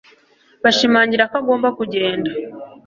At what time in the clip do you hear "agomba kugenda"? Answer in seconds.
1.41-2.29